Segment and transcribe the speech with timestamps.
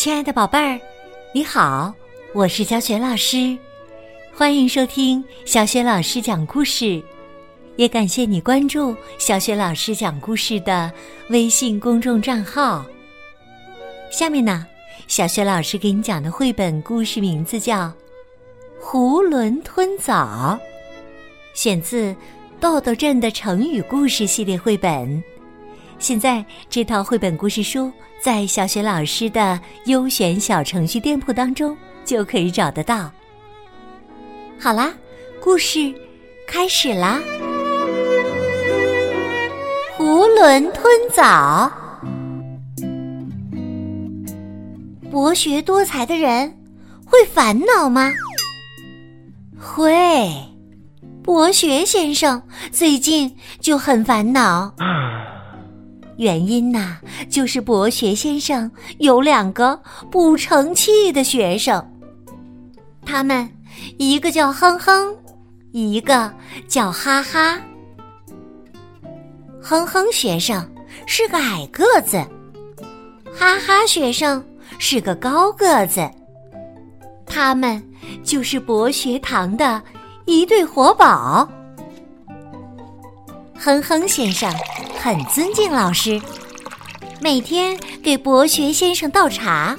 [0.00, 0.80] 亲爱的宝贝儿，
[1.34, 1.92] 你好，
[2.32, 3.54] 我是小雪老师，
[4.34, 7.02] 欢迎收听小雪老师讲故事，
[7.76, 10.90] 也感谢你关注小雪老师讲故事的
[11.28, 12.82] 微信公众账号。
[14.10, 14.66] 下面呢，
[15.06, 17.80] 小雪老师给你讲的绘本故事名字叫
[18.82, 20.58] 《囫囵吞枣》，
[21.52, 22.04] 选自
[22.58, 25.22] 《豆豆镇的成语故事》系列绘本。
[26.00, 31.76] 现在这套绘本故事书在小雪老师的优选小程序店铺当中
[32.06, 33.10] 就可以找得到。
[34.58, 34.94] 好啦，
[35.42, 35.94] 故事
[36.48, 37.20] 开始啦！
[39.98, 41.70] 囫囵吞枣，
[45.10, 46.58] 博学多才的人
[47.04, 48.10] 会烦恼吗？
[49.60, 50.30] 会。
[51.22, 54.74] 博学先生最近就很烦恼。
[56.20, 56.98] 原因呢，
[57.30, 61.82] 就是博学先生有两个不成器的学生，
[63.06, 63.48] 他们
[63.96, 65.16] 一个叫哼哼，
[65.72, 66.30] 一个
[66.68, 67.58] 叫哈哈。
[69.62, 70.62] 哼哼学生
[71.06, 72.18] 是个矮个子，
[73.34, 74.44] 哈哈学生
[74.78, 76.06] 是个高个子，
[77.24, 77.82] 他们
[78.22, 79.82] 就是博学堂的
[80.26, 81.48] 一对活宝。
[83.62, 84.50] 哼哼先生。
[84.98, 86.20] 很尊敬老师，
[87.20, 89.78] 每天给博学先生倒茶。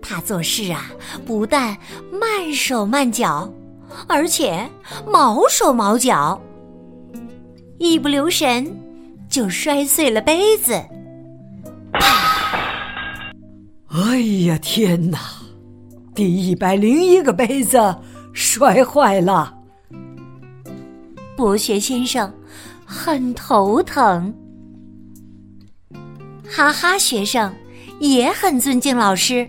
[0.00, 0.90] 他做事啊，
[1.26, 1.76] 不但
[2.10, 3.52] 慢手慢脚，
[4.06, 4.66] 而且
[5.06, 6.40] 毛手毛脚，
[7.78, 8.74] 一不留神
[9.28, 10.72] 就摔碎了杯子。
[13.90, 15.18] 哎呀天哪！
[16.14, 17.96] 第一百零一个杯子
[18.32, 19.54] 摔坏了。
[21.36, 22.32] 博学先生。
[22.90, 24.34] 很头疼，
[26.50, 26.96] 哈哈！
[26.96, 27.54] 学生
[28.00, 29.46] 也很尊敬老师，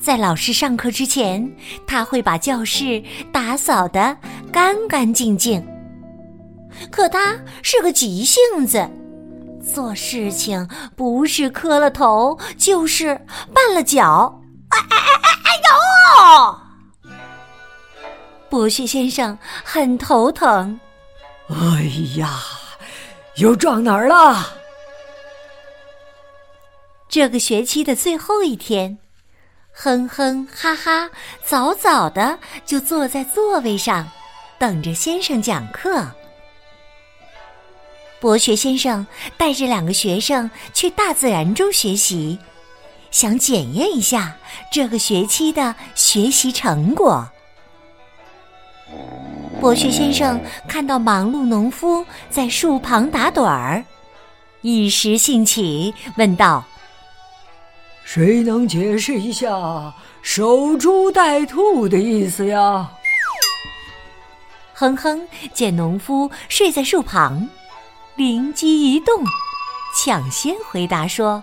[0.00, 1.52] 在老师上课之前，
[1.84, 3.02] 他会把教室
[3.32, 4.16] 打扫的
[4.52, 5.66] 干干净净。
[6.92, 8.88] 可他是个急性子，
[9.74, 13.20] 做事情不是磕了头，就是
[13.52, 14.40] 绊了脚。
[14.68, 15.50] 哎哎哎哎哎
[17.10, 17.18] 呦！
[18.48, 20.78] 博学先生很头疼。
[21.48, 21.82] 哎
[22.16, 22.40] 呀，
[23.36, 24.54] 又撞哪儿了？
[27.08, 28.98] 这个学期的最后一天，
[29.72, 31.10] 哼哼哈哈，
[31.44, 34.08] 早早的就坐在座位上，
[34.58, 36.10] 等着先生讲课。
[38.18, 42.38] 博学先生带着两个学生去大自然中学习，
[43.10, 44.34] 想检验一下
[44.70, 47.28] 这个学期的学习成果。
[49.62, 53.84] 博学先生看到忙碌农夫在树旁打盹儿，
[54.60, 56.64] 一时兴起问道
[58.02, 62.90] ：“谁能解释一下‘守株待兔’的意思呀？”
[64.74, 67.48] 哼哼见农夫睡在树旁，
[68.16, 69.24] 灵机一动，
[69.96, 71.40] 抢先回答说：“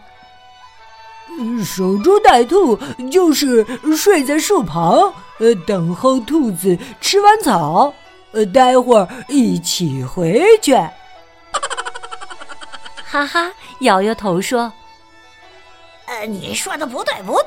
[1.64, 2.78] 守株待兔
[3.10, 3.66] 就是
[3.96, 7.94] 睡在树旁，呃，等候兔子吃完草。”
[8.32, 10.74] 呃，待会儿一起回去。
[13.04, 13.52] 哈哈，
[13.82, 14.72] 摇摇头说
[16.06, 17.44] ：“呃，你说的不对，不对，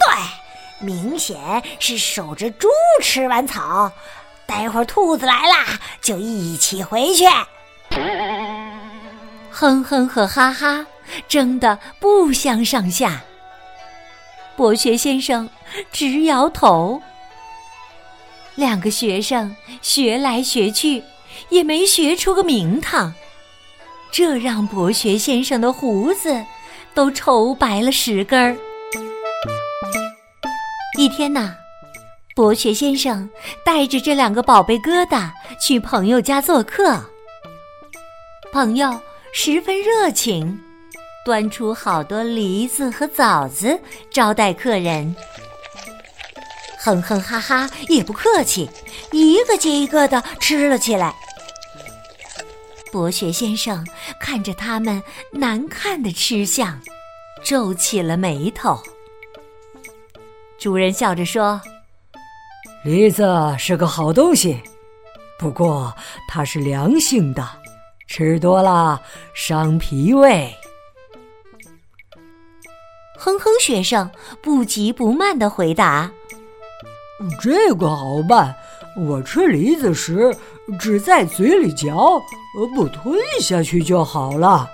[0.80, 1.38] 明显
[1.78, 2.68] 是守着猪
[3.00, 3.90] 吃完草，
[4.44, 5.64] 待会儿兔子来啦，
[6.00, 7.24] 就一起回去。”
[9.50, 10.84] 哼哼和哈哈
[11.28, 13.22] 争得不相上下。
[14.56, 15.48] 博学先生
[15.92, 17.00] 直摇头。
[18.54, 21.02] 两个学生学来学去，
[21.48, 23.14] 也没学出个名堂，
[24.10, 26.44] 这让博学先生的胡子
[26.94, 28.56] 都愁白了十根儿。
[30.98, 31.54] 一天呐，
[32.34, 33.28] 博学先生
[33.64, 37.02] 带着这两个宝贝疙瘩去朋友家做客，
[38.52, 39.00] 朋友
[39.32, 40.60] 十分热情，
[41.24, 45.16] 端出好多梨子和枣子招待客人。
[46.84, 48.68] 哼哼哈哈，也不客气，
[49.12, 51.14] 一个接一个的吃了起来。
[52.90, 53.86] 博学先生
[54.18, 55.00] 看着他们
[55.30, 56.80] 难看的吃相，
[57.44, 58.82] 皱起了眉头。
[60.58, 61.60] 主人笑着说
[62.84, 63.24] ：“梨子
[63.56, 64.60] 是个好东西，
[65.38, 65.94] 不过
[66.26, 67.48] 它是凉性的，
[68.08, 69.00] 吃多了
[69.34, 70.52] 伤脾胃。”
[73.16, 74.10] 哼哼学生
[74.42, 76.10] 不急不慢的回答。
[77.40, 78.54] 这个好办，
[78.96, 80.34] 我吃梨子时
[80.78, 82.20] 只在嘴里嚼，
[82.74, 84.68] 不吞下去就好了。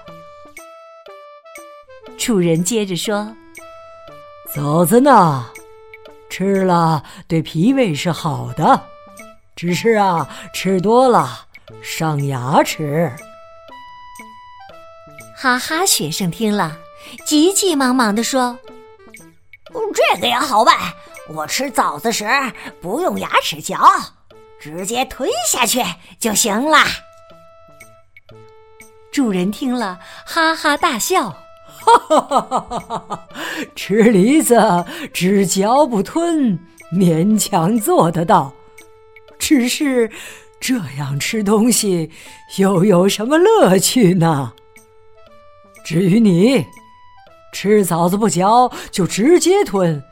[2.16, 3.34] 主人接着说
[4.54, 5.46] ：“枣子呢，
[6.28, 8.82] 吃了对脾胃是好的，
[9.54, 11.46] 只是啊，吃多了
[11.80, 13.12] 伤牙齿。
[15.36, 16.76] 哈哈，学生听了，
[17.24, 18.58] 急急忙忙地说
[19.94, 20.76] ：“这个也好办，
[21.28, 22.26] 我吃枣子时
[22.80, 23.78] 不用牙齿嚼，
[24.60, 25.82] 直接吞下去
[26.18, 26.78] 就行了。”
[29.12, 31.30] 主人听了，哈哈大笑。
[31.80, 33.28] 哈哈哈哈哈！
[33.74, 36.58] 吃梨子只嚼不吞，
[36.92, 38.52] 勉强做得到。
[39.38, 40.10] 只是
[40.60, 42.10] 这样吃东西
[42.58, 44.52] 又有什么乐趣呢？
[45.84, 46.64] 至于你，
[47.52, 50.02] 吃枣子不嚼就直接吞，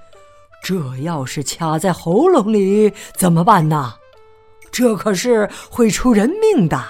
[0.68, 3.94] 这要是卡在喉咙里怎么办呢？
[4.72, 6.82] 这可是会出人命的。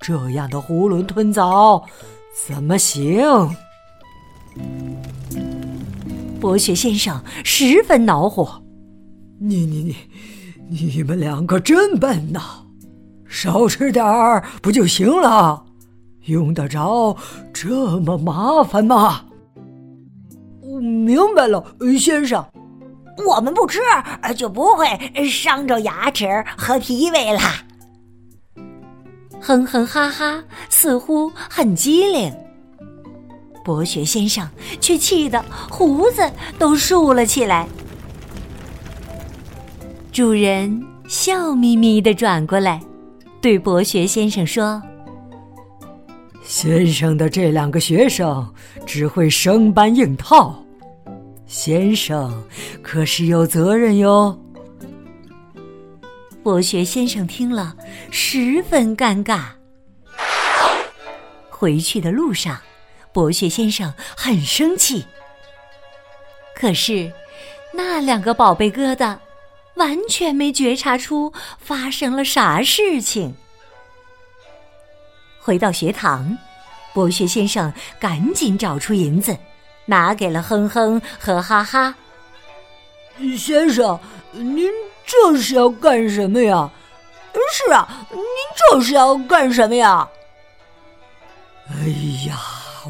[0.00, 1.84] 这样的囫囵吞枣
[2.44, 3.24] 怎么行？
[6.40, 8.60] 博学先生十分恼火
[9.38, 9.96] ：“你你
[10.68, 12.40] 你，你们两个真笨呐！
[13.28, 15.62] 少吃点儿不就行了？
[16.24, 17.16] 用得着
[17.52, 19.26] 这么麻烦吗？”
[20.82, 21.64] 明白了，
[21.96, 22.44] 先生。
[23.24, 23.80] 我们不吃，
[24.36, 27.40] 就不会伤着牙齿和脾胃了。
[29.40, 32.34] 哼哼哈哈，似乎很机灵。
[33.64, 34.48] 博学先生
[34.80, 37.66] 却气得胡子都竖了起来。
[40.12, 42.80] 主人笑眯眯的转过来，
[43.40, 44.82] 对博学先生说
[46.42, 48.52] ：“先生的这两个学生
[48.86, 50.64] 只会生搬硬套，
[51.46, 52.44] 先生
[52.82, 54.38] 可是有责任哟。”
[56.42, 57.76] 博学先生听了
[58.10, 59.46] 十分尴尬。
[61.48, 62.58] 回去的路上。
[63.12, 65.02] 博学先生很生气，
[66.54, 67.10] 可是
[67.72, 69.16] 那两个宝贝疙瘩
[69.76, 73.34] 完全没觉察出发生了啥事情。
[75.40, 76.36] 回到学堂，
[76.92, 79.34] 博学先生赶紧找出银子，
[79.86, 81.94] 拿给了哼哼和哈哈。
[83.38, 83.98] 先生，
[84.32, 84.70] 您
[85.06, 86.70] 这是要干什么呀？
[87.52, 88.20] 是啊，您
[88.70, 90.06] 这是要干什么呀？
[91.70, 91.86] 哎
[92.28, 92.38] 呀！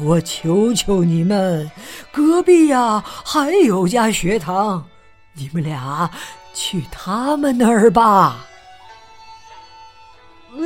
[0.05, 1.71] 我求求你们，
[2.11, 4.85] 隔壁呀还有家学堂，
[5.33, 6.07] 你们俩
[6.53, 8.45] 去他们那儿吧。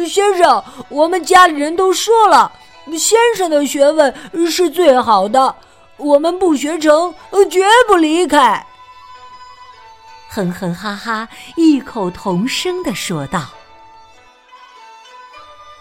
[0.06, 2.52] 先生，我们家里人都说了，
[3.00, 4.14] 先生的学问
[4.52, 5.56] 是最好的，
[6.02, 7.14] 我们不学成，
[7.50, 8.66] 绝不离开。
[10.30, 13.50] 哼哼哈哈，异口同声的说道：“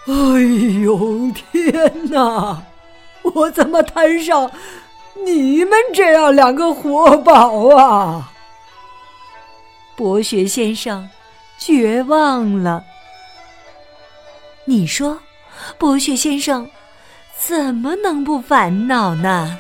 [0.07, 0.13] 哎
[0.83, 2.63] 呦，天哪！”
[3.23, 4.51] 我怎么摊上
[5.25, 8.33] 你们这样两个活宝啊？
[9.95, 11.09] 博学先生
[11.59, 12.83] 绝望了。
[14.65, 15.19] 你说，
[15.79, 16.69] 博学先生
[17.39, 19.59] 怎么能不烦恼呢？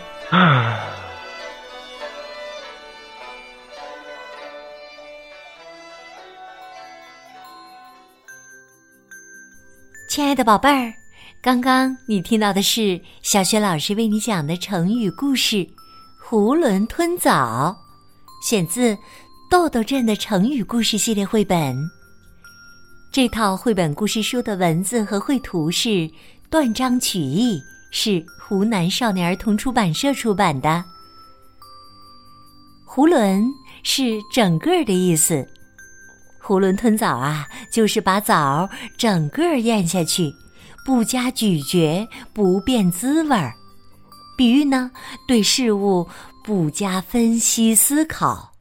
[10.09, 10.93] 亲爱的宝贝儿。
[11.43, 15.56] 刚刚你听到的是小学老师为你讲的成语故事
[16.29, 17.77] 《囫囵吞枣》，
[18.49, 18.96] 选自
[19.51, 21.77] 豆豆镇的成语故事系列绘本。
[23.10, 26.08] 这套绘本故事书的文字和绘图是
[26.49, 27.60] 断章取义，
[27.91, 30.85] 是湖南少年儿童出版社出版的。
[32.87, 33.44] 囫囵
[33.82, 35.47] 是整个的意思，
[36.43, 38.69] 囫囵吞枣啊，就是把枣
[38.99, 40.32] 整个咽下去。
[40.85, 43.55] 不加咀嚼，不变滋味儿。
[44.37, 44.91] 比喻呢，
[45.29, 46.09] 对事物
[46.43, 48.55] 不加分析思考。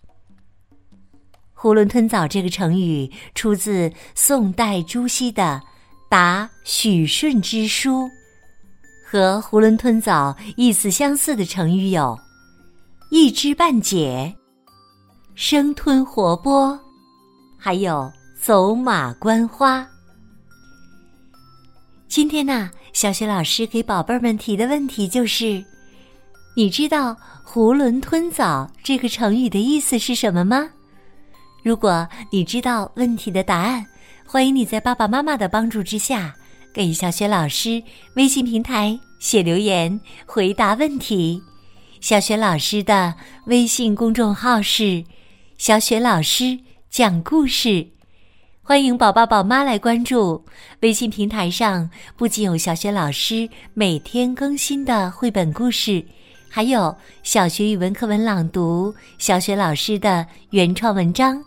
[1.56, 5.62] 囫囵吞枣这个成语出自宋代朱熹的
[6.10, 8.04] 《答许顺之书》，
[9.12, 12.16] 和囫囵吞枣意思相似的成语有
[13.10, 14.32] “一知半解
[15.34, 16.80] ”“生吞活剥”，
[17.58, 19.84] 还有“走马观花”。
[22.08, 25.66] 今天呢，小雪老师给宝贝儿们提的问题就是：
[26.56, 30.70] 你知道“囫囵吞枣”这个成语的意思是什么吗？
[31.63, 33.84] 如果你知道问题的答案，
[34.24, 36.36] 欢迎你在爸爸妈妈的帮助之下，
[36.74, 37.82] 给小雪老师
[38.16, 41.42] 微信平台写留言回答问题。
[42.02, 45.04] 小雪老师的微信公众号是
[45.58, 46.60] “小雪老师
[46.90, 47.88] 讲故事”。
[48.64, 50.46] 欢迎宝宝宝妈来关注
[50.82, 56.06] 微信平台上，不仅有小雪老师每天更新的绘本故事，
[56.48, 61.44] 还有小学语文课文朗读、小雪老师的原创文章。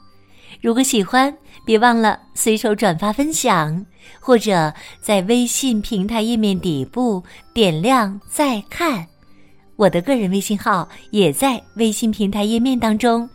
[0.60, 1.32] 如果喜欢，
[1.64, 3.84] 别忘了随手转发分享，
[4.20, 7.22] 或者在微信平台页面底部
[7.54, 9.06] 点亮再看。
[9.76, 13.28] 我的个人微信号也在微信平台页面当中，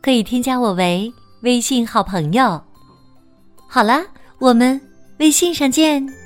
[0.00, 1.12] 可以添加我为
[1.42, 2.60] 微信好朋友。
[3.68, 4.00] 好了，
[4.38, 4.80] 我们
[5.18, 6.21] 微信上见。